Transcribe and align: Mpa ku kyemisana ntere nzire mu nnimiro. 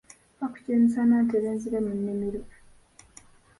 Mpa 0.37 0.45
ku 0.51 0.57
kyemisana 0.63 1.15
ntere 1.25 1.49
nzire 1.55 1.77
mu 1.85 1.93
nnimiro. 1.97 2.41